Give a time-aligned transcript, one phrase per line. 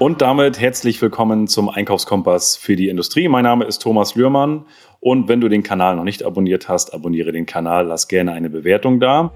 [0.00, 3.28] Und damit herzlich willkommen zum Einkaufskompass für die Industrie.
[3.28, 4.64] Mein Name ist Thomas Lührmann
[4.98, 8.48] und wenn du den Kanal noch nicht abonniert hast, abonniere den Kanal, lass gerne eine
[8.48, 9.30] Bewertung da.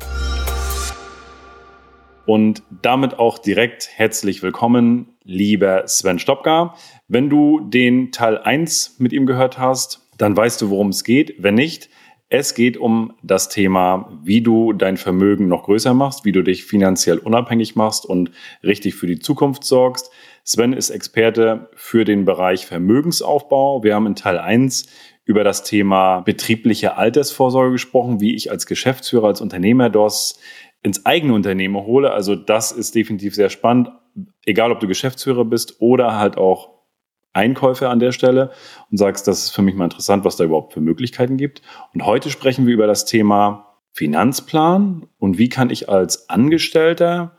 [2.25, 6.75] Und damit auch direkt herzlich willkommen, lieber Sven Stopka.
[7.09, 11.35] Wenn du den Teil 1 mit ihm gehört hast, dann weißt du, worum es geht.
[11.43, 11.91] Wenn nicht,
[12.31, 16.65] es geht um das Thema, wie du dein Vermögen noch größer machst, wie du dich
[16.65, 18.31] finanziell unabhängig machst und
[18.63, 20.11] richtig für die Zukunft sorgst.
[20.47, 23.83] Sven ist Experte für den Bereich Vermögensaufbau.
[23.83, 24.87] Wir haben in Teil 1
[25.25, 30.39] über das Thema betriebliche Altersvorsorge gesprochen, wie ich als Geschäftsführer, als Unternehmer DOS
[30.83, 32.11] ins eigene Unternehmen hole.
[32.11, 33.89] Also das ist definitiv sehr spannend,
[34.45, 36.75] egal ob du Geschäftsführer bist oder halt auch
[37.33, 38.53] Einkäufer an der Stelle
[38.91, 41.63] und sagst, das ist für mich mal interessant, was da überhaupt für Möglichkeiten gibt.
[41.95, 47.35] Und heute sprechen wir über das Thema Finanzplan und wie kann ich als Angestellter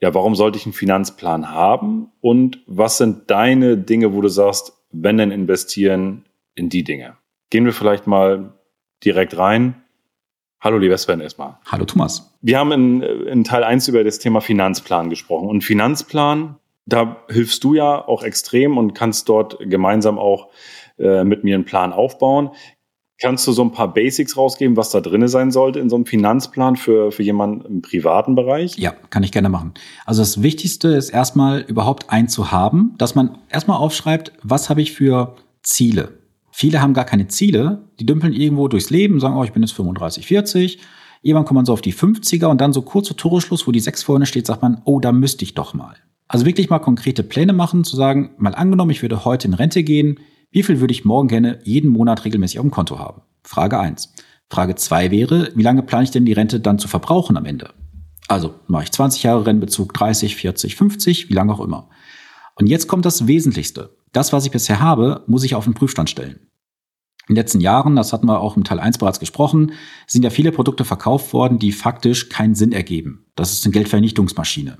[0.00, 2.10] ja, warum sollte ich einen Finanzplan haben?
[2.20, 7.16] Und was sind deine Dinge, wo du sagst, wenn denn investieren in die Dinge?
[7.50, 8.54] Gehen wir vielleicht mal
[9.04, 9.82] direkt rein.
[10.60, 11.58] Hallo, lieber Sven, erstmal.
[11.66, 12.36] Hallo, Thomas.
[12.40, 15.48] Wir haben in, in Teil 1 über das Thema Finanzplan gesprochen.
[15.48, 20.48] Und Finanzplan, da hilfst du ja auch extrem und kannst dort gemeinsam auch
[20.98, 22.50] äh, mit mir einen Plan aufbauen.
[23.22, 26.06] Kannst du so ein paar Basics rausgeben, was da drin sein sollte in so einem
[26.06, 28.78] Finanzplan für, für jemanden im privaten Bereich?
[28.78, 29.74] Ja, kann ich gerne machen.
[30.06, 34.80] Also das Wichtigste ist erstmal überhaupt einen zu haben, dass man erstmal aufschreibt, was habe
[34.80, 36.18] ich für Ziele.
[36.50, 39.72] Viele haben gar keine Ziele, die dümpeln irgendwo durchs Leben, sagen, oh, ich bin jetzt
[39.72, 40.78] 35, 40.
[41.20, 43.80] Irgendwann kommt man so auf die 50er und dann so kurz vor Toreschluss, wo die
[43.80, 45.94] 6 vorne steht, sagt man, oh, da müsste ich doch mal.
[46.26, 49.82] Also wirklich mal konkrete Pläne machen, zu sagen, mal angenommen, ich würde heute in Rente
[49.82, 53.22] gehen, wie viel würde ich morgen gerne jeden Monat regelmäßig auf dem Konto haben?
[53.44, 54.12] Frage eins.
[54.48, 57.72] Frage zwei wäre, wie lange plane ich denn die Rente dann zu verbrauchen am Ende?
[58.26, 61.88] Also mache ich 20 Jahre Rennbezug, 30, 40, 50, wie lange auch immer.
[62.56, 63.96] Und jetzt kommt das Wesentlichste.
[64.12, 66.40] Das, was ich bisher habe, muss ich auf den Prüfstand stellen.
[67.28, 69.72] In den letzten Jahren, das hatten wir auch im Teil 1 bereits gesprochen,
[70.08, 73.26] sind ja viele Produkte verkauft worden, die faktisch keinen Sinn ergeben.
[73.36, 74.78] Das ist eine Geldvernichtungsmaschine.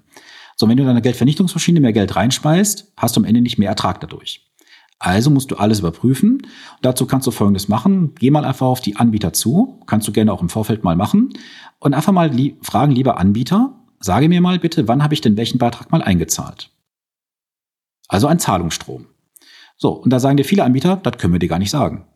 [0.56, 3.68] So, wenn du in eine Geldvernichtungsmaschine mehr Geld reinspeist, hast du am Ende nicht mehr
[3.68, 4.49] Ertrag dadurch.
[5.00, 6.46] Also musst du alles überprüfen.
[6.82, 8.14] dazu kannst du Folgendes machen.
[8.16, 9.80] Geh mal einfach auf die Anbieter zu.
[9.86, 11.30] Kannst du gerne auch im Vorfeld mal machen.
[11.78, 15.38] Und einfach mal li fragen, lieber Anbieter, sage mir mal bitte, wann habe ich denn
[15.38, 16.70] welchen Beitrag mal eingezahlt?
[18.08, 19.06] Also ein Zahlungsstrom.
[19.78, 22.06] So, und da sagen dir viele Anbieter, das können wir dir gar nicht sagen.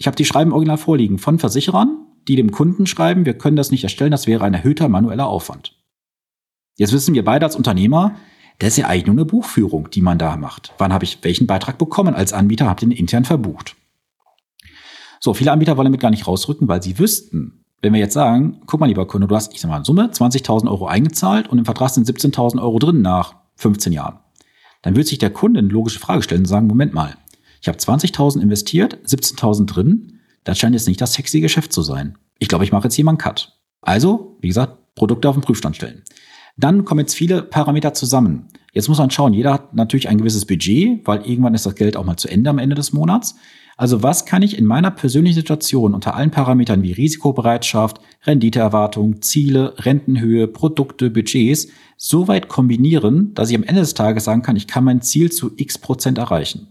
[0.00, 3.70] Ich habe die Schreiben original vorliegen von Versicherern, die dem Kunden schreiben, wir können das
[3.70, 5.76] nicht erstellen, das wäre ein erhöhter manueller Aufwand.
[6.76, 8.16] Jetzt wissen wir beide als Unternehmer,
[8.58, 10.72] das ist ja eigentlich nur eine Buchführung, die man da macht.
[10.78, 13.76] Wann habe ich welchen Beitrag bekommen als Anbieter, habe den intern verbucht.
[15.20, 18.60] So, viele Anbieter wollen damit gar nicht rausrücken, weil sie wüssten, wenn wir jetzt sagen,
[18.66, 21.58] guck mal, lieber Kunde, du hast, ich sag mal, in Summe 20.000 Euro eingezahlt und
[21.58, 24.18] im Vertrag sind 17.000 Euro drin nach 15 Jahren.
[24.82, 27.16] Dann würde sich der Kunde eine logische Frage stellen und sagen, Moment mal,
[27.60, 32.18] ich habe 20.000 investiert, 17.000 drin, das scheint jetzt nicht das sexy Geschäft zu sein.
[32.38, 33.58] Ich glaube, ich mache jetzt hier mal einen Cut.
[33.80, 36.04] Also, wie gesagt, Produkte auf den Prüfstand stellen.
[36.56, 38.48] Dann kommen jetzt viele Parameter zusammen.
[38.72, 41.96] Jetzt muss man schauen, jeder hat natürlich ein gewisses Budget, weil irgendwann ist das Geld
[41.96, 43.36] auch mal zu Ende am Ende des Monats.
[43.76, 49.74] Also was kann ich in meiner persönlichen Situation unter allen Parametern wie Risikobereitschaft, Renditeerwartung, Ziele,
[49.78, 54.68] Rentenhöhe, Produkte, Budgets so weit kombinieren, dass ich am Ende des Tages sagen kann, ich
[54.68, 56.68] kann mein Ziel zu x Prozent erreichen.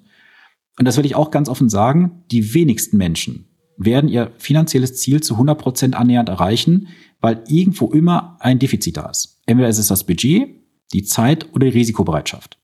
[0.79, 5.21] Und das will ich auch ganz offen sagen, die wenigsten Menschen werden ihr finanzielles Ziel
[5.21, 6.87] zu 100 Prozent annähernd erreichen,
[7.19, 9.32] weil irgendwo immer ein Defizit da ist.
[9.45, 10.49] Entweder ist es das Budget,
[10.93, 12.59] die Zeit oder die Risikobereitschaft.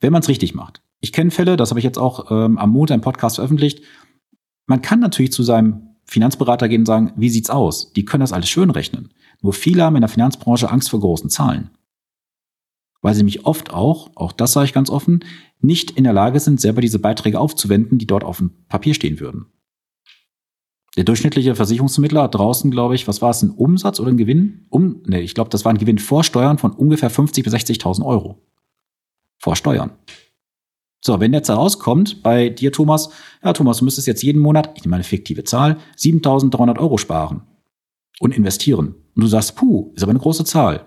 [0.00, 0.82] Wenn man es richtig macht.
[1.00, 3.82] Ich kenne Fälle, das habe ich jetzt auch ähm, am Montag im Podcast veröffentlicht.
[4.66, 7.92] Man kann natürlich zu seinem Finanzberater gehen und sagen, wie sieht's aus?
[7.92, 9.12] Die können das alles schön rechnen.
[9.40, 11.70] Nur viele haben in der Finanzbranche Angst vor großen Zahlen.
[13.00, 15.24] Weil sie mich oft auch, auch das sage ich ganz offen,
[15.60, 19.20] nicht in der Lage sind, selber diese Beiträge aufzuwenden, die dort auf dem Papier stehen
[19.20, 19.46] würden.
[20.98, 24.66] Der durchschnittliche Versicherungsvermittler hat draußen, glaube ich, was war es, ein Umsatz oder ein Gewinn?
[24.68, 28.04] Um, nee, ich glaube, das war ein Gewinn vor Steuern von ungefähr 50.000 bis 60.000
[28.04, 28.42] Euro.
[29.38, 29.92] Vor Steuern.
[31.00, 33.10] So, wenn jetzt herauskommt bei dir, Thomas,
[33.44, 37.42] ja, Thomas, du müsstest jetzt jeden Monat, ich nehme eine fiktive Zahl, 7.300 Euro sparen
[38.18, 38.96] und investieren.
[39.14, 40.86] Und du sagst, puh, ist aber eine große Zahl.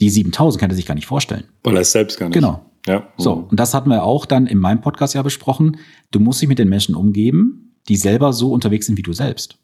[0.00, 1.44] Die 7.000 kann er sich gar nicht vorstellen.
[1.62, 2.36] Weil er es selbst gar nicht.
[2.36, 2.64] Genau.
[2.86, 3.06] Ja.
[3.18, 5.76] So, und das hatten wir auch dann in meinem Podcast ja besprochen.
[6.10, 9.58] Du musst dich mit den Menschen umgeben, die selber so unterwegs sind wie du selbst.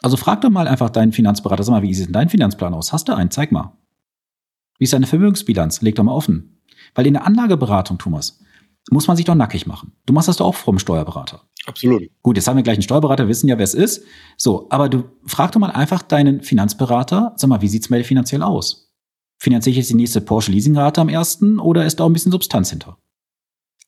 [0.00, 2.92] Also frag doch mal einfach deinen Finanzberater, sag mal, wie sieht denn dein Finanzplan aus?
[2.92, 3.30] Hast du einen?
[3.30, 3.76] Zeig mal.
[4.78, 5.82] Wie ist deine Vermögensbilanz?
[5.82, 6.60] Leg doch mal offen.
[6.94, 8.40] Weil in der Anlageberatung, Thomas,
[8.90, 9.92] muss man sich doch nackig machen.
[10.06, 11.42] Du machst das doch auch vom Steuerberater.
[11.66, 12.04] Absolut.
[12.22, 14.04] Gut, jetzt haben wir gleich einen Steuerberater, wissen ja, wer es ist.
[14.36, 18.42] So, aber du frag doch mal einfach deinen Finanzberater, sag mal, wie sieht's dir finanziell
[18.42, 18.94] aus?
[19.38, 22.32] Finanziere ich jetzt die nächste Porsche Leasingrate am ersten oder ist da auch ein bisschen
[22.32, 22.98] Substanz hinter?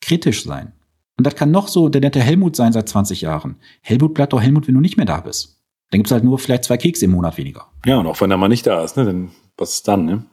[0.00, 0.72] Kritisch sein.
[1.20, 3.56] Und das kann noch so der nette Helmut sein seit 20 Jahren.
[3.82, 5.60] Helmut bleibt doch Helmut, wenn du nicht mehr da bist.
[5.90, 7.66] Dann gibt's halt nur vielleicht zwei Kekse im Monat weniger.
[7.84, 10.24] Ja, und auch wenn er mal nicht da ist, ne, dann was ist dann, ne?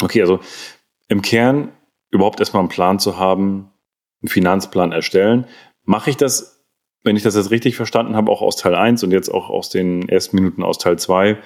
[0.00, 0.40] Okay, also
[1.08, 1.72] im Kern
[2.10, 3.70] überhaupt erstmal einen Plan zu haben,
[4.22, 5.44] einen Finanzplan erstellen.
[5.82, 6.64] Mache ich das,
[7.02, 9.68] wenn ich das jetzt richtig verstanden habe, auch aus Teil 1 und jetzt auch aus
[9.68, 11.36] den ersten Minuten aus Teil 2,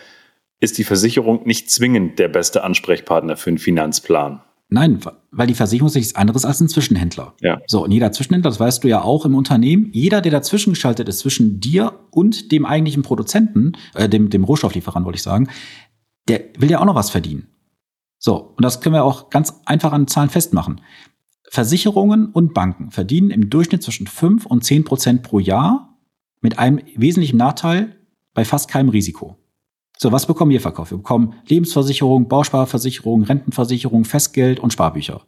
[0.61, 4.41] ist die Versicherung nicht zwingend der beste Ansprechpartner für einen Finanzplan.
[4.70, 5.00] Nein,
[5.31, 7.35] weil die Versicherung ist nichts anderes als ein Zwischenhändler.
[7.41, 7.59] Ja.
[7.67, 11.09] So, und jeder Zwischenhändler, das weißt du ja auch im Unternehmen, jeder, der dazwischen geschaltet
[11.09, 15.49] ist zwischen dir und dem eigentlichen Produzenten, äh, dem, dem Rohstofflieferant, wollte ich sagen,
[16.29, 17.49] der will ja auch noch was verdienen.
[18.19, 20.82] So, und das können wir auch ganz einfach an Zahlen festmachen.
[21.50, 25.99] Versicherungen und Banken verdienen im Durchschnitt zwischen 5 und 10 Prozent pro Jahr
[26.43, 27.97] mit einem wesentlichen Nachteil
[28.35, 29.38] bei fast keinem Risiko.
[30.00, 30.93] So, was bekommen wir verkauft?
[30.93, 35.23] Wir bekommen Lebensversicherung, Bausparversicherung, Rentenversicherung, Festgeld und Sparbücher.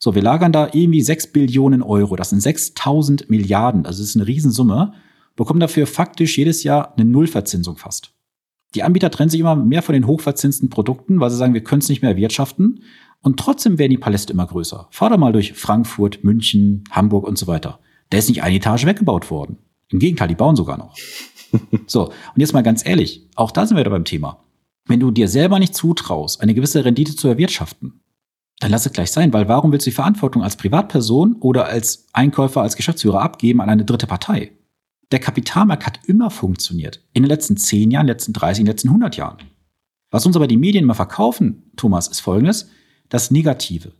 [0.00, 2.16] So, wir lagern da irgendwie 6 Billionen Euro.
[2.16, 3.86] Das sind 6000 Milliarden.
[3.86, 4.94] Also das ist eine Riesensumme.
[5.36, 8.14] Bekommen dafür faktisch jedes Jahr eine Nullverzinsung fast.
[8.74, 11.82] Die Anbieter trennen sich immer mehr von den hochverzinsten Produkten, weil sie sagen, wir können
[11.82, 12.82] es nicht mehr erwirtschaften.
[13.22, 14.88] Und trotzdem werden die Paläste immer größer.
[14.90, 17.78] Fahr doch mal durch Frankfurt, München, Hamburg und so weiter.
[18.10, 19.58] Da ist nicht eine Etage weggebaut worden.
[19.88, 20.96] Im Gegenteil, die bauen sogar noch.
[21.86, 24.44] so, und jetzt mal ganz ehrlich, auch da sind wir wieder beim Thema.
[24.86, 28.00] Wenn du dir selber nicht zutraust, eine gewisse Rendite zu erwirtschaften,
[28.60, 32.06] dann lass es gleich sein, weil warum willst du die Verantwortung als Privatperson oder als
[32.12, 34.52] Einkäufer, als Geschäftsführer abgeben an eine dritte Partei?
[35.12, 37.02] Der Kapitalmarkt hat immer funktioniert.
[37.12, 39.38] In den letzten 10 Jahren, letzten 30, letzten 100 Jahren.
[40.10, 42.70] Was uns aber die Medien immer verkaufen, Thomas, ist folgendes.
[43.08, 43.92] Das Negative.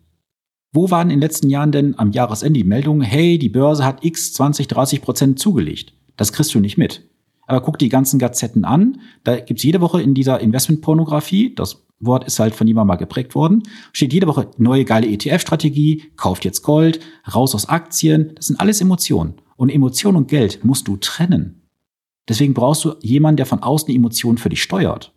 [0.72, 4.04] Wo waren in den letzten Jahren denn am Jahresende die Meldungen, hey, die Börse hat
[4.04, 5.94] x 20, 30 Prozent zugelegt?
[6.16, 7.08] Das kriegst du nicht mit.
[7.46, 9.00] Aber guck die ganzen Gazetten an.
[9.25, 13.34] Da gibt's jede Woche in dieser Investmentpornografie, das Wort ist halt von jemandem mal geprägt
[13.34, 13.62] worden,
[13.93, 17.00] steht jede Woche neue geile ETF-Strategie, kauft jetzt Gold,
[17.34, 18.32] raus aus Aktien.
[18.34, 19.34] Das sind alles Emotionen.
[19.56, 21.62] Und Emotion und Geld musst du trennen.
[22.28, 25.14] Deswegen brauchst du jemanden, der von außen Emotionen für dich steuert.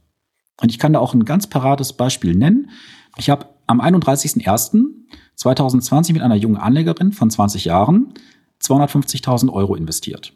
[0.61, 2.69] Und ich kann da auch ein ganz parates Beispiel nennen.
[3.17, 8.13] Ich habe am 31.01.2020 mit einer jungen Anlegerin von 20 Jahren
[8.61, 10.31] 250.000 Euro investiert.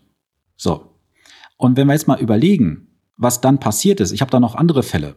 [0.57, 0.92] So.
[1.63, 4.83] Und wenn wir jetzt mal überlegen, was dann passiert ist, ich habe da noch andere
[4.83, 5.15] Fälle,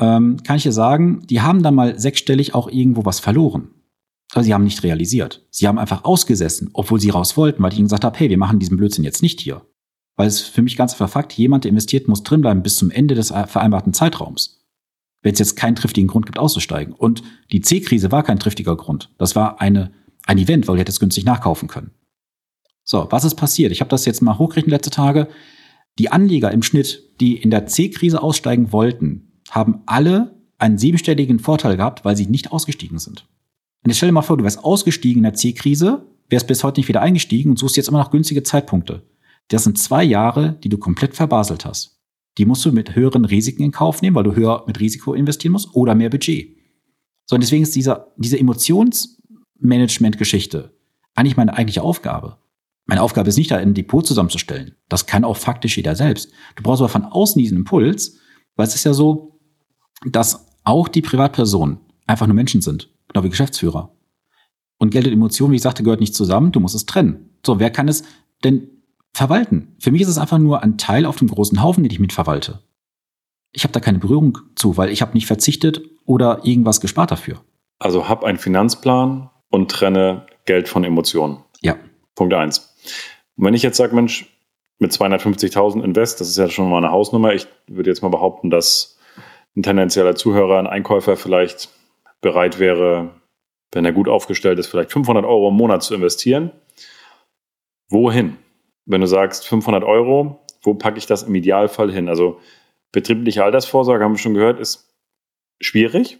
[0.00, 3.68] ähm, kann ich dir sagen, die haben da mal sechsstellig auch irgendwo was verloren.
[4.32, 5.46] Aber sie haben nicht realisiert.
[5.50, 8.36] Sie haben einfach ausgesessen, obwohl sie raus wollten, weil ich ihnen gesagt habe, hey, wir
[8.36, 9.62] machen diesen Blödsinn jetzt nicht hier.
[10.16, 13.14] Weil es für mich ganz einfach Fakt, jemand, der investiert, muss drinbleiben bis zum Ende
[13.14, 14.66] des vereinbarten Zeitraums.
[15.22, 16.94] Wenn es jetzt keinen triftigen Grund gibt, auszusteigen.
[16.94, 17.22] Und
[17.52, 19.14] die C-Krise war kein triftiger Grund.
[19.18, 19.92] Das war eine,
[20.26, 21.92] ein Event, weil ihr hättet es günstig nachkaufen können.
[22.82, 23.70] So, was ist passiert?
[23.70, 25.28] Ich habe das jetzt mal hochgerechnet letzte Tage.
[25.98, 31.76] Die Anleger im Schnitt, die in der C-Krise aussteigen wollten, haben alle einen siebenstelligen Vorteil
[31.76, 33.26] gehabt, weil sie nicht ausgestiegen sind.
[33.82, 36.80] Und jetzt stell dir mal vor, du wärst ausgestiegen in der C-Krise, wärst bis heute
[36.80, 39.02] nicht wieder eingestiegen und suchst jetzt immer noch günstige Zeitpunkte.
[39.48, 42.00] Das sind zwei Jahre, die du komplett verbaselt hast.
[42.38, 45.52] Die musst du mit höheren Risiken in Kauf nehmen, weil du höher mit Risiko investieren
[45.52, 46.56] musst oder mehr Budget.
[47.26, 50.72] So, und deswegen ist dieser, diese Emotionsmanagement-Geschichte
[51.14, 52.38] eigentlich meine eigentliche Aufgabe.
[52.86, 54.76] Meine Aufgabe ist nicht, da ein Depot zusammenzustellen.
[54.88, 56.30] Das kann auch faktisch jeder selbst.
[56.54, 58.18] Du brauchst aber von außen diesen Impuls,
[58.54, 59.40] weil es ist ja so,
[60.04, 63.92] dass auch die Privatpersonen einfach nur Menschen sind, genau wie Geschäftsführer.
[64.78, 67.30] Und Geld und Emotionen, wie ich sagte, gehört nicht zusammen, du musst es trennen.
[67.44, 68.04] So, wer kann es
[68.44, 68.68] denn
[69.12, 69.74] verwalten?
[69.80, 72.62] Für mich ist es einfach nur ein Teil auf dem großen Haufen, den ich mitverwalte.
[73.52, 77.40] Ich habe da keine Berührung zu, weil ich habe nicht verzichtet oder irgendwas gespart dafür.
[77.78, 81.38] Also hab einen Finanzplan und trenne Geld von Emotionen.
[81.62, 81.76] Ja.
[82.14, 82.75] Punkt eins.
[83.36, 84.26] Und wenn ich jetzt sage, Mensch,
[84.78, 87.32] mit 250.000 Invest, das ist ja schon mal eine Hausnummer.
[87.32, 88.98] Ich würde jetzt mal behaupten, dass
[89.56, 91.70] ein tendenzieller Zuhörer, ein Einkäufer vielleicht
[92.20, 93.10] bereit wäre,
[93.72, 96.52] wenn er gut aufgestellt ist, vielleicht 500 Euro im Monat zu investieren.
[97.88, 98.36] Wohin?
[98.84, 102.08] Wenn du sagst 500 Euro, wo packe ich das im Idealfall hin?
[102.08, 102.40] Also
[102.92, 104.94] betriebliche Altersvorsorge, haben wir schon gehört, ist
[105.60, 106.18] schwierig.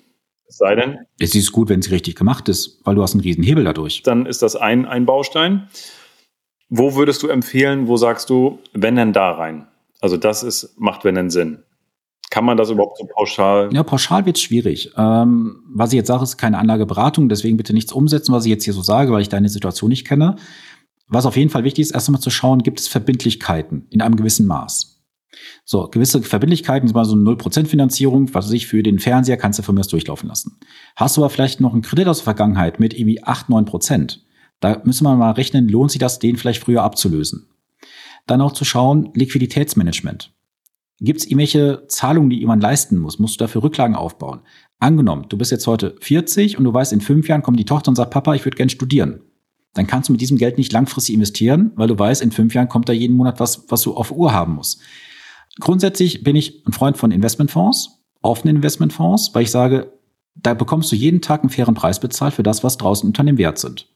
[0.49, 0.99] Es sei denn.
[1.19, 4.03] Es ist gut, wenn sie richtig gemacht ist, weil du hast einen riesen Hebel dadurch.
[4.03, 5.69] Dann ist das ein, ein Baustein.
[6.69, 9.67] Wo würdest du empfehlen, wo sagst du, wenn denn da rein?
[10.01, 11.63] Also das ist, macht wenn denn Sinn.
[12.31, 13.71] Kann man das überhaupt so pauschal?
[13.73, 14.93] Ja, pauschal wird schwierig.
[14.97, 18.65] Ähm, was ich jetzt sage, ist keine Anlageberatung, deswegen bitte nichts umsetzen, was ich jetzt
[18.65, 20.37] hier so sage, weil ich deine Situation nicht kenne.
[21.09, 24.17] Was auf jeden Fall wichtig ist, erst einmal zu schauen, gibt es Verbindlichkeiten in einem
[24.17, 25.05] gewissen Maß.
[25.65, 29.37] So, gewisse Verbindlichkeiten, zum Beispiel so eine 0% Finanzierung, was weiß ich, für den Fernseher
[29.37, 30.59] kannst du von mir aus durchlaufen lassen.
[30.97, 34.19] Hast du aber vielleicht noch einen Kredit aus der Vergangenheit mit irgendwie 8, 9%,
[34.61, 37.49] da müssen wir mal rechnen, lohnt sich das, den vielleicht früher abzulösen.
[38.27, 40.33] Dann auch zu schauen, Liquiditätsmanagement.
[40.99, 43.19] Gibt es irgendwelche Zahlungen, die jemand leisten muss?
[43.19, 44.41] Musst du dafür Rücklagen aufbauen?
[44.79, 47.91] Angenommen, du bist jetzt heute 40 und du weißt, in fünf Jahren kommt die Tochter
[47.91, 49.21] und sagt, Papa, ich würde gern studieren.
[49.75, 52.69] Dann kannst du mit diesem Geld nicht langfristig investieren, weil du weißt, in fünf Jahren
[52.69, 54.81] kommt da jeden Monat was, was du auf Uhr haben musst.
[55.61, 59.93] Grundsätzlich bin ich ein Freund von Investmentfonds, offenen Investmentfonds, weil ich sage,
[60.35, 63.39] da bekommst du jeden Tag einen fairen Preis bezahlt für das, was draußen unter dem
[63.39, 63.89] Wert sind.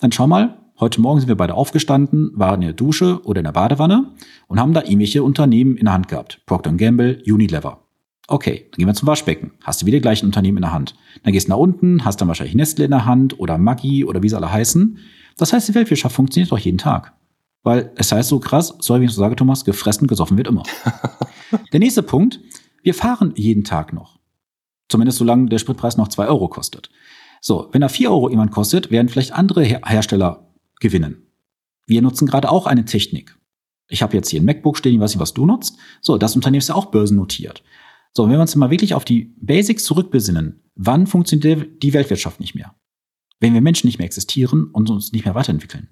[0.00, 3.44] Dann schau mal, heute Morgen sind wir beide aufgestanden, waren in der Dusche oder in
[3.44, 4.12] der Badewanne
[4.46, 6.40] und haben da irgendwelche Unternehmen in der Hand gehabt.
[6.46, 7.82] Procter Gamble, Unilever.
[8.28, 9.52] Okay, dann gehen wir zum Waschbecken.
[9.64, 10.94] Hast du wieder gleich ein Unternehmen in der Hand.
[11.24, 14.22] Dann gehst du nach unten, hast dann wahrscheinlich Nestle in der Hand oder Maggi oder
[14.22, 14.98] wie sie alle heißen.
[15.36, 17.14] Das heißt, die Weltwirtschaft funktioniert doch jeden Tag.
[17.64, 20.62] Weil es heißt so krass, soll wie ich so sage, Thomas, gefressen, gesoffen wird immer.
[21.72, 22.38] der nächste Punkt,
[22.84, 24.20] wir fahren jeden Tag noch.
[24.88, 26.88] Zumindest solange der Spritpreis noch zwei Euro kostet.
[27.40, 31.26] So, wenn er vier Euro jemand kostet, werden vielleicht andere Her Hersteller gewinnen.
[31.86, 33.36] Wir nutzen gerade auch eine Technik.
[33.88, 35.78] Ich habe jetzt hier ein MacBook stehen, ich weiß nicht, was du nutzt.
[36.00, 37.62] So, das Unternehmen ist ja auch börsennotiert.
[38.12, 42.54] So, wenn wir uns mal wirklich auf die Basics zurückbesinnen, wann funktioniert die Weltwirtschaft nicht
[42.54, 42.74] mehr?
[43.40, 45.88] Wenn wir Menschen nicht mehr existieren und uns nicht mehr weiterentwickeln.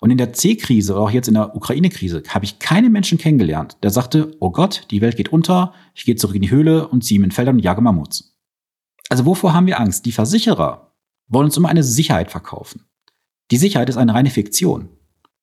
[0.00, 3.78] Und in der C-Krise oder auch jetzt in der Ukraine-Krise habe ich keinen Menschen kennengelernt,
[3.82, 7.04] der sagte, oh Gott, die Welt geht unter, ich gehe zurück in die Höhle und
[7.04, 8.37] ziehe in Feldern und jage Mammuts.
[9.08, 10.06] Also wovor haben wir Angst?
[10.06, 10.92] Die Versicherer
[11.28, 12.84] wollen uns immer eine Sicherheit verkaufen.
[13.50, 14.88] Die Sicherheit ist eine reine Fiktion.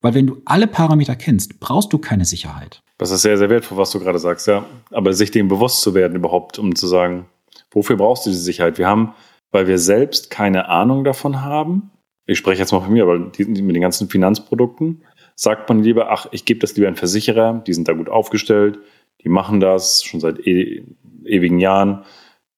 [0.00, 2.82] Weil wenn du alle Parameter kennst, brauchst du keine Sicherheit.
[2.98, 4.64] Das ist sehr, sehr wertvoll, was du gerade sagst, ja.
[4.90, 7.26] Aber sich dem bewusst zu werden überhaupt, um zu sagen,
[7.70, 8.78] wofür brauchst du diese Sicherheit?
[8.78, 9.14] Wir haben,
[9.50, 11.90] weil wir selbst keine Ahnung davon haben,
[12.26, 15.02] ich spreche jetzt mal von mir, aber die, mit den ganzen Finanzprodukten,
[15.36, 18.78] sagt man lieber, ach, ich gebe das lieber an Versicherer, die sind da gut aufgestellt,
[19.22, 20.84] die machen das schon seit e
[21.24, 22.04] ewigen Jahren,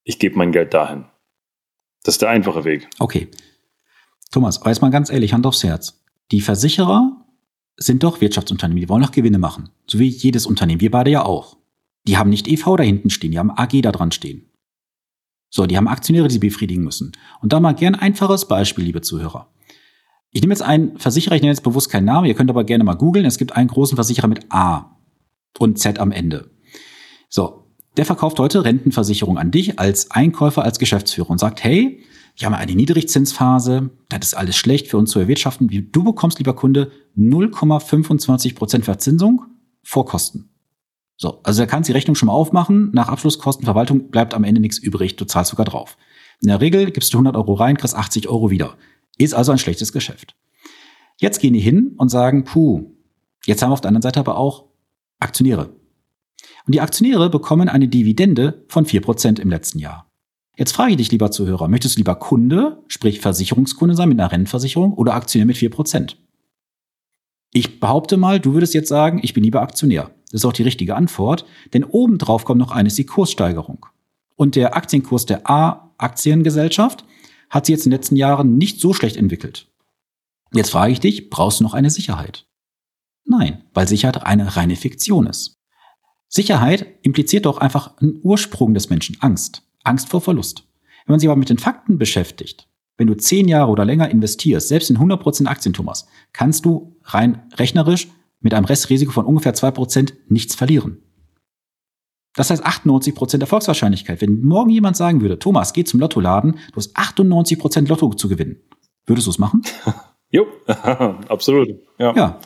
[0.09, 1.05] ich gebe mein Geld dahin.
[2.03, 2.89] Das ist der einfache Weg.
[2.97, 3.27] Okay.
[4.31, 6.03] Thomas, weiß mal ganz ehrlich, Hand aufs Herz.
[6.31, 7.27] Die Versicherer
[7.77, 9.69] sind doch Wirtschaftsunternehmen, die wollen doch Gewinne machen.
[9.85, 11.57] So wie jedes Unternehmen, wir beide ja auch.
[12.07, 14.49] Die haben nicht EV da hinten stehen, die haben AG da dran stehen.
[15.51, 17.11] So, die haben Aktionäre, die sie befriedigen müssen.
[17.41, 19.53] Und da mal gern einfaches Beispiel, liebe Zuhörer.
[20.31, 22.83] Ich nehme jetzt einen Versicherer, ich nenne jetzt bewusst keinen Namen, ihr könnt aber gerne
[22.83, 23.25] mal googeln.
[23.25, 24.97] Es gibt einen großen Versicherer mit A
[25.59, 26.49] und Z am Ende.
[27.29, 27.58] So,
[27.99, 32.01] der verkauft heute Rentenversicherung an dich als Einkäufer, als Geschäftsführer und sagt, hey,
[32.37, 35.67] wir haben eine Niedrigzinsphase, das ist alles schlecht für uns zu erwirtschaften.
[35.91, 39.43] Du bekommst, lieber Kunde, 0,25 Prozent Verzinsung
[39.83, 40.49] vor Kosten.
[41.17, 42.89] So, also kannst du die Rechnung schon mal aufmachen.
[42.93, 45.17] Nach Abschlusskostenverwaltung bleibt am Ende nichts übrig.
[45.17, 45.97] Du zahlst sogar drauf.
[46.39, 48.77] In der Regel gibst du 100 Euro rein, kriegst 80 Euro wieder.
[49.17, 50.37] Ist also ein schlechtes Geschäft.
[51.17, 52.93] Jetzt gehen die hin und sagen, puh,
[53.45, 54.69] jetzt haben wir auf der anderen Seite aber auch
[55.19, 55.77] Aktionäre.
[56.69, 60.07] Und die Aktionäre bekommen eine Dividende von 4% im letzten Jahr.
[60.55, 64.31] Jetzt frage ich dich, lieber Zuhörer, möchtest du lieber Kunde, sprich Versicherungskunde sein mit einer
[64.31, 66.17] Rentenversicherung oder Aktionär mit 4%?
[67.53, 70.11] Ich behaupte mal, du würdest jetzt sagen, ich bin lieber Aktionär.
[70.25, 73.87] Das ist auch die richtige Antwort, denn obendrauf kommt noch eines die Kurssteigerung.
[74.35, 77.03] Und der Aktienkurs der A-Aktiengesellschaft
[77.49, 79.71] hat sich jetzt in den letzten Jahren nicht so schlecht entwickelt.
[80.53, 82.45] Jetzt frage ich dich, brauchst du noch eine Sicherheit?
[83.25, 85.58] Nein, weil Sicherheit eine reine Fiktion ist.
[86.29, 89.63] Sicherheit impliziert doch einfach einen Ursprung des Menschen, Angst.
[89.83, 90.63] Angst vor Verlust.
[91.05, 92.67] Wenn man sich aber mit den Fakten beschäftigt,
[92.97, 97.43] wenn du zehn Jahre oder länger investierst, selbst in 100% Aktien, Thomas, kannst du rein
[97.55, 98.07] rechnerisch
[98.41, 101.01] mit einem Restrisiko von ungefähr 2% nichts verlieren.
[102.35, 104.21] Das heißt 98% Erfolgswahrscheinlichkeit.
[104.21, 108.57] Wenn morgen jemand sagen würde, Thomas, geh zum Lottoladen, du hast 98% Lotto zu gewinnen,
[109.05, 109.63] würdest du es machen?
[110.29, 111.69] jo, absolut.
[111.97, 112.13] Ja.
[112.15, 112.39] ja.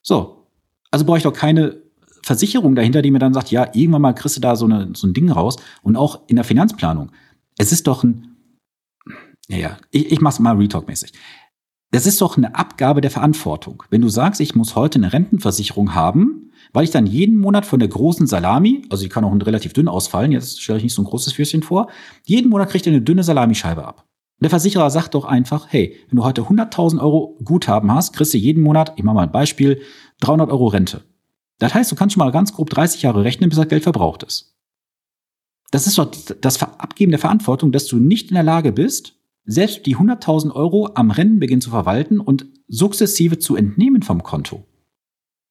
[0.00, 0.48] So.
[0.90, 1.82] Also brauche ich doch keine
[2.26, 5.06] Versicherung dahinter, die mir dann sagt, ja, irgendwann mal kriegst du da so, eine, so
[5.06, 5.58] ein Ding raus.
[5.82, 7.12] Und auch in der Finanzplanung.
[7.56, 8.36] Es ist doch ein,
[9.46, 11.12] naja, ich, ich mach's mal Retalk-mäßig.
[11.92, 13.84] Das ist doch eine Abgabe der Verantwortung.
[13.90, 17.78] Wenn du sagst, ich muss heute eine Rentenversicherung haben, weil ich dann jeden Monat von
[17.78, 21.02] der großen Salami, also die kann auch relativ dünn ausfallen, jetzt stelle ich nicht so
[21.02, 21.88] ein großes Fürstchen vor,
[22.24, 24.04] jeden Monat kriegt ihr eine dünne Salamischeibe ab.
[24.40, 28.38] Der Versicherer sagt doch einfach, hey, wenn du heute 100.000 Euro Guthaben hast, kriegst du
[28.38, 29.80] jeden Monat, ich mache mal ein Beispiel,
[30.22, 31.04] 300 Euro Rente.
[31.58, 34.22] Das heißt, du kannst schon mal ganz grob 30 Jahre rechnen, bis das Geld verbraucht
[34.22, 34.54] ist.
[35.70, 36.10] Das ist doch
[36.40, 40.90] das Abgeben der Verantwortung, dass du nicht in der Lage bist, selbst die 100.000 Euro
[40.94, 44.64] am Rennenbeginn zu verwalten und sukzessive zu entnehmen vom Konto.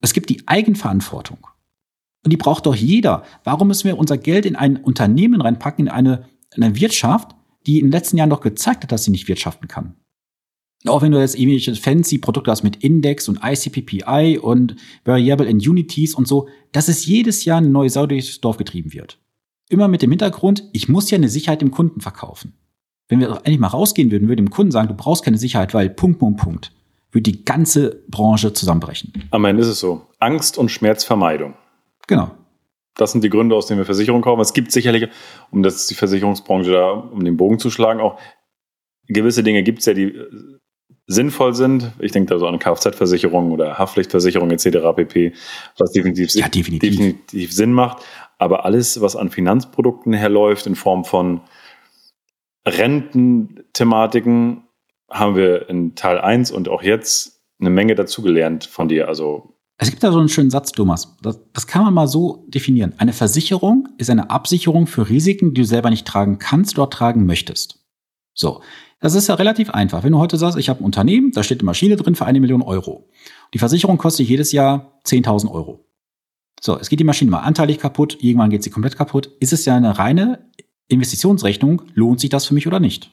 [0.02, 1.48] Es gibt die Eigenverantwortung.
[2.24, 3.24] Und die braucht doch jeder.
[3.44, 7.36] Warum müssen wir unser Geld in ein Unternehmen reinpacken, in eine, in eine Wirtschaft,
[7.66, 9.96] die in den letzten Jahren doch gezeigt hat, dass sie nicht wirtschaften kann?
[10.88, 15.58] Auch wenn du jetzt irgendwelche fancy Produkte hast mit Index und ICPPI und Variable in
[15.58, 19.20] Unities und so, dass es jedes Jahr eine neue Sau durchs Dorf getrieben wird.
[19.70, 22.54] Immer mit dem Hintergrund, ich muss ja eine Sicherheit dem Kunden verkaufen.
[23.08, 25.90] Wenn wir endlich mal rausgehen würden, würde dem Kunden sagen, du brauchst keine Sicherheit, weil
[25.90, 26.72] Punkt, Punkt, Punkt,
[27.12, 29.14] würde die ganze Branche zusammenbrechen.
[29.32, 30.08] Am Ende ist es so.
[30.20, 31.54] Angst und Schmerzvermeidung.
[32.08, 32.32] Genau.
[32.96, 34.42] das sind die Gründe, aus denen wir Versicherungen kaufen.
[34.42, 35.08] Es gibt sicherlich,
[35.52, 38.20] um das die Versicherungsbranche da, um den Bogen zu schlagen, auch
[39.08, 40.14] gewisse Dinge gibt es ja, die
[41.08, 41.92] sinnvoll sind.
[42.00, 44.96] Ich denke da so an Kfz-Versicherung oder Haftpflichtversicherung etc.
[44.96, 45.34] pp,
[45.78, 46.92] was definitiv, ja, definitiv.
[46.92, 48.04] definitiv Sinn macht.
[48.38, 51.42] Aber alles, was an Finanzprodukten herläuft in Form von
[52.68, 54.64] Rententhematiken,
[55.10, 59.08] haben wir in Teil 1 und auch jetzt eine Menge dazugelernt von dir.
[59.08, 61.16] Also es gibt da so einen schönen Satz, Thomas.
[61.22, 62.94] Das, das, kann man mal so definieren.
[62.98, 67.26] Eine Versicherung ist eine Absicherung für Risiken, die du selber nicht tragen kannst oder tragen
[67.26, 67.85] möchtest.
[68.36, 68.62] So.
[69.00, 70.04] Das ist ja relativ einfach.
[70.04, 72.40] Wenn du heute sagst, ich habe ein Unternehmen, da steht eine Maschine drin für eine
[72.40, 73.10] Million Euro.
[73.54, 75.86] Die Versicherung kostet jedes Jahr 10.000 Euro.
[76.62, 79.30] So, es geht die Maschine mal anteilig kaputt, irgendwann geht sie komplett kaputt.
[79.40, 80.50] Ist es ja eine reine
[80.88, 83.12] Investitionsrechnung, lohnt sich das für mich oder nicht?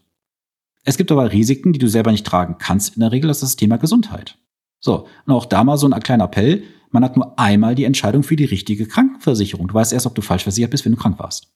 [0.84, 2.96] Es gibt aber Risiken, die du selber nicht tragen kannst.
[2.96, 4.38] In der Regel das ist das Thema Gesundheit.
[4.80, 6.64] So, und auch da mal so ein kleiner Appell.
[6.90, 9.68] Man hat nur einmal die Entscheidung für die richtige Krankenversicherung.
[9.68, 11.52] Du weißt erst, ob du falsch versichert bist, wenn du krank warst.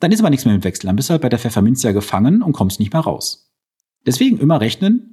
[0.00, 0.86] Dann ist aber nichts mehr mit Wechsel.
[0.86, 3.52] Dann bist du halt bei der Pfefferminzia gefangen und kommst nicht mehr raus.
[4.04, 5.12] Deswegen immer rechnen.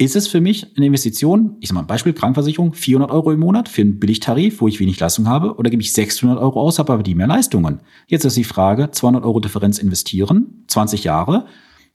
[0.00, 3.40] Ist es für mich eine Investition, ich sag mal ein Beispiel, Krankenversicherung, 400 Euro im
[3.40, 6.78] Monat für einen Billigtarif, wo ich wenig Leistung habe, oder gebe ich 600 Euro aus,
[6.78, 7.80] habe aber die mehr Leistungen?
[8.06, 11.46] Jetzt ist die Frage, 200 Euro Differenz investieren, 20 Jahre,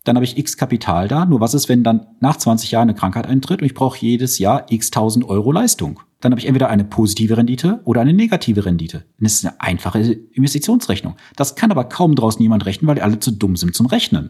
[0.03, 1.25] dann habe ich x Kapital da.
[1.25, 4.37] Nur was ist, wenn dann nach 20 Jahren eine Krankheit eintritt und ich brauche jedes
[4.37, 6.01] Jahr x tausend Euro Leistung?
[6.23, 9.03] Dann habe ich entweder eine positive Rendite oder eine negative Rendite.
[9.19, 11.17] Das ist eine einfache Investitionsrechnung.
[11.35, 14.29] Das kann aber kaum draußen jemand rechnen, weil die alle zu dumm sind zum Rechnen.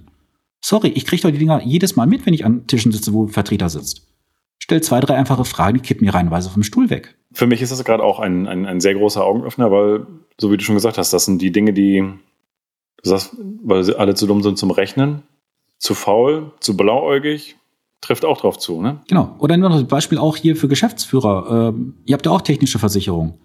[0.59, 3.25] Sorry, ich kriege doch die Dinger jedes Mal mit, wenn ich an Tischen sitze, wo
[3.25, 4.07] ein Vertreter sitzt.
[4.57, 7.15] Stell zwei, drei einfache Fragen, die kippen mir reinweise vom Stuhl weg.
[7.31, 10.07] Für mich ist das gerade auch ein, ein, ein sehr großer Augenöffner, weil,
[10.39, 12.01] so wie du schon gesagt hast, das sind die Dinge, die,
[13.03, 15.21] du sagst, weil sie alle zu dumm sind zum Rechnen
[15.77, 17.57] zu faul, zu blauäugig,
[18.03, 18.99] trifft auch drauf zu, ne?
[19.07, 19.35] Genau.
[19.39, 21.69] Oder nur das Beispiel auch hier für Geschäftsführer.
[21.69, 23.39] Ähm, ihr habt ja auch technische Versicherung.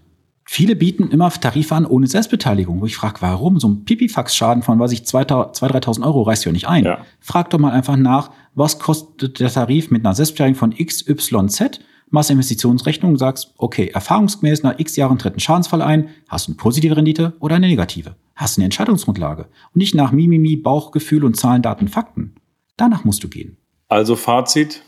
[0.50, 3.60] Viele bieten immer Tarife an ohne Selbstbeteiligung, wo ich frage, warum?
[3.60, 6.84] So ein Pipifax-Schaden von, weiß ich, 2.000, 3.000 Euro reißt ja nicht ein.
[6.84, 7.04] Ja.
[7.20, 11.80] Frag doch mal einfach nach, was kostet der Tarif mit einer Selbstbeteiligung von XYZ?
[12.10, 16.56] Machst Investitionsrechnung, sagst, okay, erfahrungsgemäß nach x Jahren tritt ein Schadensfall ein, hast du eine
[16.56, 18.16] positive Rendite oder eine negative?
[18.34, 19.42] Hast du eine Entscheidungsgrundlage?
[19.42, 22.36] Und nicht nach Mimimi, Bauchgefühl und Zahlen, Daten, Fakten.
[22.78, 23.58] Danach musst du gehen.
[23.88, 24.82] Also Fazit,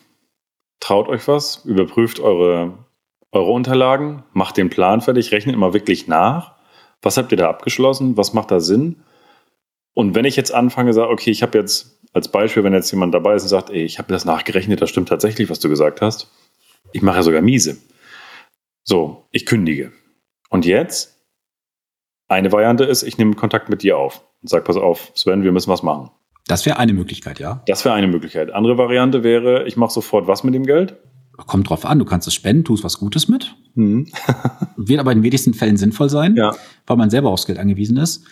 [0.79, 2.87] traut euch was, überprüft eure,
[3.33, 6.57] eure Unterlagen, macht den Plan fertig, rechnet immer wirklich nach.
[7.03, 8.17] Was habt ihr da abgeschlossen?
[8.17, 9.03] Was macht da Sinn?
[9.95, 13.15] Und wenn ich jetzt anfange, sage, okay, ich habe jetzt als Beispiel, wenn jetzt jemand
[13.15, 16.01] dabei ist und sagt, ey, ich habe das nachgerechnet, das stimmt tatsächlich, was du gesagt
[16.01, 16.31] hast.
[16.93, 17.79] Ich mache ja sogar miese.
[18.83, 19.93] So, ich kündige.
[20.49, 21.17] Und jetzt?
[22.29, 25.53] Eine Variante ist, ich nehme Kontakt mit dir auf und sage, pass auf, Sven, wir
[25.53, 26.11] müssen was machen.
[26.51, 27.63] Das wäre eine Möglichkeit, ja.
[27.67, 28.53] Das wäre eine Möglichkeit.
[28.53, 30.97] Andere Variante wäre, ich mache sofort was mit dem Geld.
[31.37, 33.55] Kommt drauf an, du kannst es spenden, tust was Gutes mit.
[33.75, 34.09] Mhm.
[34.77, 36.55] Wird aber in den wenigsten Fällen sinnvoll sein, ja.
[36.87, 38.25] weil man selber aufs Geld angewiesen ist.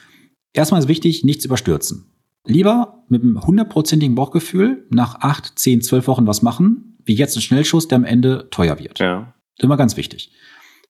[0.52, 2.12] Erstmal ist wichtig, nichts überstürzen.
[2.44, 7.42] Lieber mit einem hundertprozentigen Bauchgefühl nach acht, zehn, zwölf Wochen was machen, wie jetzt ein
[7.42, 8.98] Schnellschuss, der am Ende teuer wird.
[8.98, 9.34] Ja.
[9.58, 10.32] Immer ganz wichtig.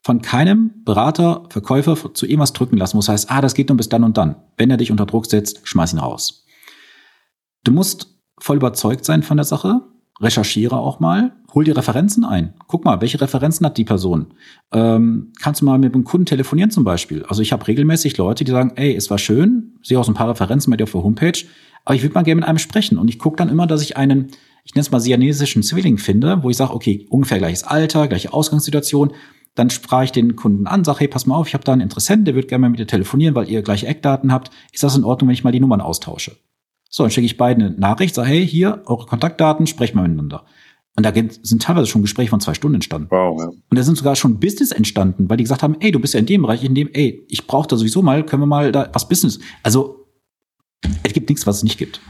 [0.02, 3.76] Von keinem Berater, Verkäufer zu irgendwas drücken lassen, wo es heißt, ah, das geht nur
[3.76, 4.36] bis dann und dann.
[4.56, 6.46] Wenn er dich unter Druck setzt, schmeiß ihn raus.
[7.68, 9.82] Du musst voll überzeugt sein von der Sache.
[10.22, 11.36] Recherchiere auch mal.
[11.52, 12.54] Hol dir Referenzen ein.
[12.66, 14.28] Guck mal, welche Referenzen hat die Person?
[14.72, 17.24] Ähm, kannst du mal mit einem Kunden telefonieren zum Beispiel?
[17.24, 20.14] Also ich habe regelmäßig Leute, die sagen, ey, es war schön, sehe auch so ein
[20.14, 21.44] paar Referenzen bei dir auf der Homepage,
[21.84, 22.96] aber ich würde mal gerne mit einem sprechen.
[22.96, 24.30] Und ich gucke dann immer, dass ich einen
[24.64, 28.32] ich nenne es mal sianesischen Zwilling finde, wo ich sage, okay, ungefähr gleiches Alter, gleiche
[28.32, 29.12] Ausgangssituation,
[29.54, 31.82] dann sprach ich den Kunden an, sage, hey, pass mal auf, ich habe da einen
[31.82, 34.50] Interessenten, der wird gerne mal mit dir telefonieren, weil ihr gleiche Eckdaten habt.
[34.72, 36.36] Ist das in Ordnung, wenn ich mal die Nummern austausche?
[36.88, 40.44] So, dann schicke ich beiden eine Nachricht, sage, hey, hier, eure Kontaktdaten, sprecht mal miteinander.
[40.96, 43.08] Und da sind teilweise schon Gespräche von zwei Stunden entstanden.
[43.10, 43.46] Wow, ja.
[43.46, 46.20] Und da sind sogar schon Business entstanden, weil die gesagt haben, ey, du bist ja
[46.20, 48.90] in dem Bereich, in dem, ey, ich brauche da sowieso mal, können wir mal da
[48.92, 49.38] was Business.
[49.62, 50.06] Also,
[51.02, 52.00] es gibt nichts, was es nicht gibt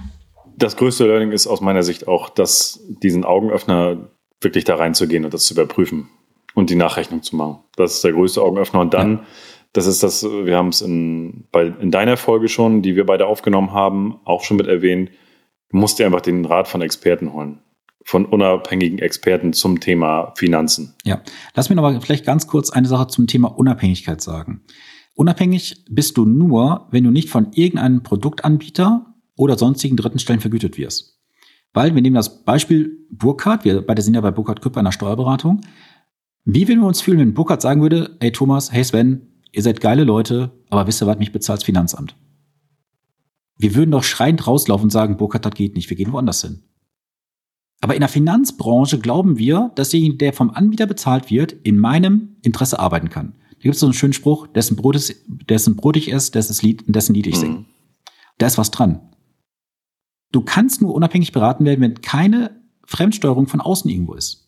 [0.59, 4.11] das größte Learning ist aus meiner Sicht auch, dass diesen Augenöffner
[4.41, 6.09] wirklich da reinzugehen und das zu überprüfen
[6.55, 7.61] und die Nachrechnung zu machen.
[7.77, 8.81] Das ist der größte Augenöffner.
[8.81, 9.25] Und dann, ja.
[9.73, 11.47] Das ist das, wir haben es in,
[11.81, 15.11] in deiner Folge schon, die wir beide aufgenommen haben, auch schon mit erwähnt,
[15.71, 17.61] du musst dir einfach den Rat von Experten holen.
[18.05, 20.95] Von unabhängigen Experten zum Thema Finanzen.
[21.05, 21.21] Ja,
[21.55, 24.63] lass mir mal vielleicht ganz kurz eine Sache zum Thema Unabhängigkeit sagen.
[25.15, 30.79] Unabhängig bist du nur, wenn du nicht von irgendeinem Produktanbieter oder sonstigen dritten Stellen vergütet
[30.79, 31.19] wirst.
[31.75, 35.61] Weil wir nehmen das Beispiel Burkhardt, wir beide sind ja bei Burkhardt Küpp einer Steuerberatung.
[36.45, 39.81] Wie würden wir uns fühlen, wenn Burkhardt sagen würde, hey Thomas, hey Sven, ihr seid
[39.81, 42.17] geile Leute, aber wisst ihr was, mich bezahlt das Finanzamt.
[43.57, 46.63] Wir würden doch schreiend rauslaufen und sagen, Burkhardt, das geht nicht, wir gehen woanders hin.
[47.81, 52.37] Aber in der Finanzbranche glauben wir, dass derjenige, der vom Anbieter bezahlt wird, in meinem
[52.43, 53.35] Interesse arbeiten kann.
[53.51, 56.65] Da gibt es so einen schönen Spruch, dessen Brot, ist, dessen Brot ich esse, dessen
[56.65, 57.41] Lied, dessen Lied ich Mhm.
[57.41, 57.65] singe.
[58.39, 59.01] Da ist was dran.
[60.31, 64.48] Du kannst nur unabhängig beraten werden, wenn keine Fremdsteuerung von außen irgendwo ist.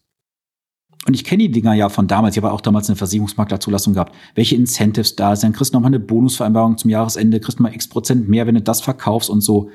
[1.07, 2.37] Und ich kenne die Dinger ja von damals.
[2.37, 4.15] Ich habe auch damals eine Versicherungsmaklerzulassung gehabt.
[4.35, 5.57] Welche Incentives da sind.
[5.57, 8.63] Kriegst du nochmal eine Bonusvereinbarung zum Jahresende, kriegst du mal x Prozent mehr, wenn du
[8.63, 9.71] das verkaufst und so.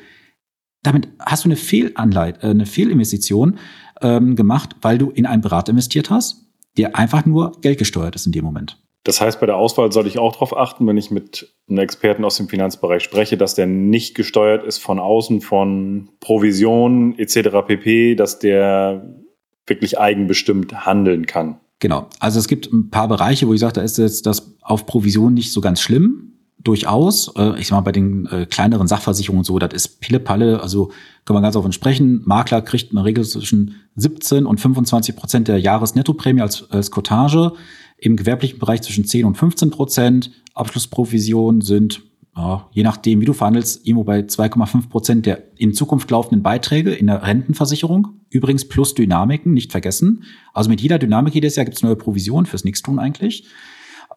[0.84, 3.58] Damit hast du eine Fehlanleit, äh, eine Fehlinvestition
[4.02, 6.46] ähm, gemacht, weil du in einen Berater investiert hast,
[6.78, 8.78] der einfach nur Geld gesteuert ist in dem Moment.
[9.04, 12.26] Das heißt, bei der Auswahl sollte ich auch darauf achten, wenn ich mit einem Experten
[12.26, 17.50] aus dem Finanzbereich spreche, dass der nicht gesteuert ist von außen, von Provisionen etc.
[17.68, 19.25] pp, dass der
[19.68, 21.58] wirklich eigenbestimmt handeln kann.
[21.80, 22.08] Genau.
[22.20, 25.34] Also es gibt ein paar Bereiche, wo ich sage, da ist jetzt das auf Provision
[25.34, 26.32] nicht so ganz schlimm.
[26.64, 27.32] Durchaus.
[27.36, 30.62] Äh, Ich sag mal, bei den äh, kleineren Sachversicherungen und so, das ist Pille-Palle.
[30.62, 30.92] Also
[31.26, 32.22] kann man ganz offen sprechen.
[32.26, 37.52] Makler kriegt in der Regel zwischen 17 und 25 Prozent der Jahresnettoprämie als, als Cottage.
[37.98, 40.32] Im gewerblichen Bereich zwischen 10 und 15 Prozent.
[40.56, 42.02] Abschlussprovisionen sind,
[42.36, 46.94] ja, je nachdem, wie du verhandelst, irgendwo bei 2,5 Prozent der in Zukunft laufenden Beiträge
[46.94, 48.20] in der Rentenversicherung.
[48.30, 50.24] Übrigens plus Dynamiken, nicht vergessen.
[50.54, 53.48] Also mit jeder Dynamik jedes Jahr gibt es neue Provisionen fürs Nichtstun eigentlich.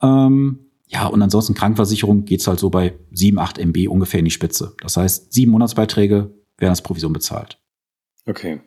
[0.02, 4.32] Ähm, ja, und ansonsten Krankenversicherung geht's halt so bei 7, 8 MB ungefähr in die
[4.32, 4.74] Spitze.
[4.82, 7.60] Das heißt, sieben Monatsbeiträge werden als Provision bezahlt.
[8.26, 8.60] Okay.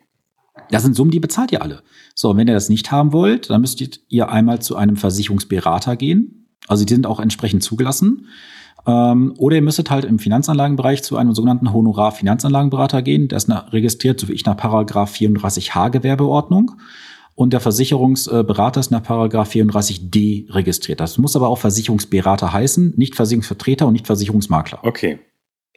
[0.70, 1.82] Das sind Summen, die bezahlt ihr alle.
[2.14, 5.96] So, und wenn ihr das nicht haben wollt, dann müsstet ihr einmal zu einem Versicherungsberater
[5.96, 6.48] gehen.
[6.68, 8.28] Also die sind auch entsprechend zugelassen.
[8.86, 13.28] Ähm, oder ihr müsstet halt im Finanzanlagenbereich zu einem sogenannten Honorar-Finanzanlagenberater gehen.
[13.28, 16.72] Der ist nach, registriert, so wie ich, nach Paragraph 34h Gewerbeordnung.
[17.34, 21.00] Und der Versicherungsberater ist nach Paragraph 34d registriert.
[21.00, 24.80] Das muss aber auch Versicherungsberater heißen, nicht Versicherungsvertreter und nicht Versicherungsmakler.
[24.82, 25.18] Okay.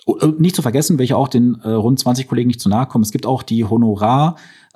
[0.05, 3.03] Und nicht zu vergessen, welche auch den äh, rund 20 Kollegen nicht zu nahe kommen.
[3.03, 4.35] Es gibt auch die Honorar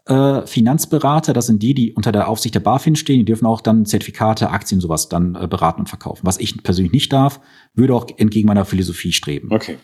[0.09, 3.61] äh, Finanzberater, das sind die, die unter der Aufsicht der BaFin stehen, die dürfen auch
[3.61, 6.25] dann Zertifikate, Aktien, sowas dann äh, beraten und verkaufen.
[6.25, 7.39] Was ich persönlich nicht darf,
[7.75, 9.49] würde auch entgegen meiner Philosophie streben.
[9.51, 9.77] Okay.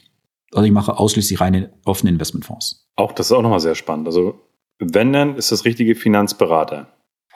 [0.52, 2.90] Also ich mache ausschließlich reine offene Investmentfonds.
[2.96, 4.08] Auch das ist auch nochmal sehr spannend.
[4.08, 4.42] Also,
[4.80, 6.88] wenn dann ist das richtige Finanzberater.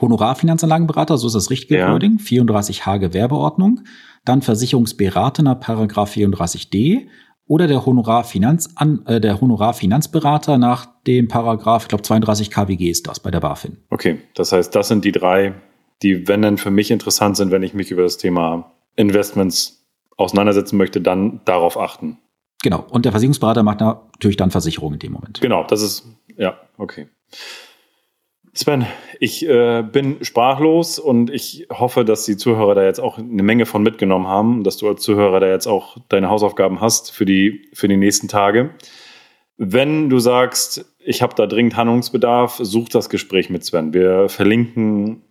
[0.02, 1.92] Honorarfinanzanlagenberater, so ist das richtige Ja.
[1.92, 3.82] Wording, 34h Gewerbeordnung,
[4.26, 7.08] dann Versicherungsberater nach Paragraph 34d
[7.50, 13.20] oder der Honorarfinanzan äh, der Honorarfinanzberater nach dem Paragraph, ich glaube 32 KWG ist das
[13.20, 13.78] bei der BaFin.
[13.90, 14.20] Okay.
[14.36, 15.56] Das heißt, das sind die drei,
[16.04, 19.84] die, wenn dann für mich interessant sind, wenn ich mich über das Thema Investments
[20.16, 22.20] auseinandersetzen möchte, dann darauf achten.
[22.62, 22.86] Genau.
[22.92, 25.42] Und der Versicherungsberater macht natürlich dann Versicherung in dem Moment.
[25.42, 26.06] Genau, das ist,
[26.38, 27.08] ja, okay.
[28.60, 28.86] Sven,
[29.22, 33.66] ich äh, bin sprachlos und ich hoffe, dass die Zuhörer da jetzt auch eine Menge
[33.66, 37.70] von mitgenommen haben, dass du als Zuhörer da jetzt auch deine Hausaufgaben hast für die,
[37.72, 38.72] für die nächsten Tage.
[39.56, 43.94] Wenn du sagst, ich habe da dringend Handlungsbedarf, such das Gespräch mit Sven.
[43.94, 45.22] Wir verlinken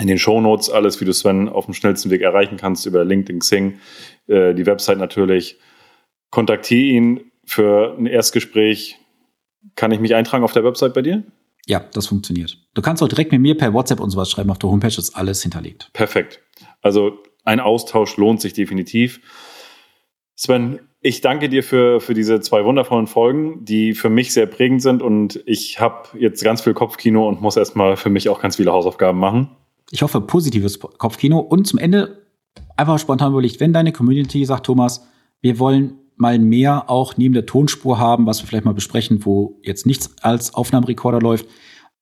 [0.00, 3.40] in den Shownotes alles, wie du Sven auf dem schnellsten Weg erreichen kannst, über LinkedIn,
[3.40, 3.78] Xing,
[4.26, 5.58] äh, die Website natürlich.
[6.30, 8.96] Kontaktiere ihn für ein Erstgespräch.
[9.74, 11.24] Kann ich mich eintragen auf der Website bei dir?
[11.66, 12.56] Ja, das funktioniert.
[12.74, 14.50] Du kannst auch direkt mit mir per WhatsApp und sowas schreiben.
[14.50, 15.90] Auf der Homepage ist alles hinterlegt.
[15.92, 16.40] Perfekt.
[16.82, 19.20] Also ein Austausch lohnt sich definitiv.
[20.36, 24.82] Sven, ich danke dir für, für diese zwei wundervollen Folgen, die für mich sehr prägend
[24.82, 28.56] sind und ich habe jetzt ganz viel Kopfkino und muss erstmal für mich auch ganz
[28.56, 29.50] viele Hausaufgaben machen.
[29.90, 31.38] Ich hoffe, positives Kopfkino.
[31.38, 32.22] Und zum Ende
[32.76, 35.06] einfach spontan überlegt, wenn deine Community sagt, Thomas,
[35.40, 39.58] wir wollen mal mehr auch neben der Tonspur haben, was wir vielleicht mal besprechen, wo
[39.62, 41.46] jetzt nichts als Aufnahmerekorder läuft.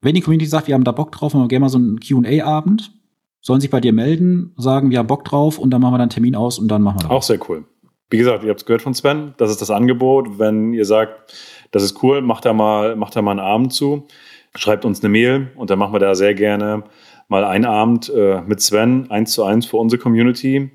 [0.00, 1.98] Wenn die Community sagt, wir haben da Bock drauf, machen wir gerne mal so einen
[2.00, 2.92] Q&A-Abend,
[3.40, 6.02] sollen sich bei dir melden, sagen, wir haben Bock drauf und dann machen wir dann
[6.02, 7.11] einen Termin aus und dann machen wir das.
[7.11, 7.64] Auch sehr cool.
[8.11, 10.38] Wie gesagt, ihr habt es gehört von Sven, das ist das Angebot.
[10.38, 11.34] Wenn ihr sagt,
[11.72, 14.06] das ist cool, macht da mal, macht da mal einen Abend zu,
[14.54, 16.84] schreibt uns eine Mail und dann machen wir da sehr gerne
[17.28, 20.70] mal einen Abend äh, mit Sven, eins zu eins für unsere Community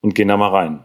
[0.00, 0.84] und gehen da mal rein.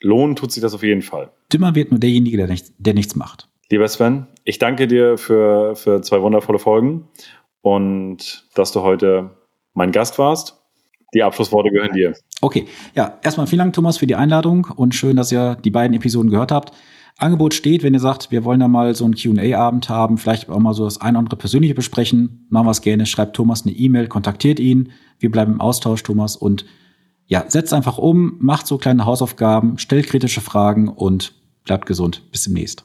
[0.00, 1.30] Lohnen tut sich das auf jeden Fall.
[1.52, 3.48] Dümmer wird nur derjenige, der, nicht, der nichts macht.
[3.70, 7.08] Lieber Sven, ich danke dir für, für zwei wundervolle Folgen
[7.62, 9.30] und dass du heute
[9.72, 10.58] mein Gast warst.
[11.14, 12.14] Die Abschlussworte gehören dir.
[12.40, 15.94] Okay, ja, erstmal vielen Dank, Thomas, für die Einladung und schön, dass ihr die beiden
[15.96, 16.72] Episoden gehört habt.
[17.18, 20.58] Angebot steht, wenn ihr sagt, wir wollen da mal so einen QA-Abend haben, vielleicht auch
[20.58, 23.06] mal so das ein oder andere Persönliche besprechen, machen wir es gerne.
[23.06, 24.92] Schreibt Thomas eine E-Mail, kontaktiert ihn.
[25.18, 26.36] Wir bleiben im Austausch, Thomas.
[26.36, 26.64] Und
[27.26, 32.22] ja, setzt einfach um, macht so kleine Hausaufgaben, stellt kritische Fragen und bleibt gesund.
[32.32, 32.84] Bis demnächst.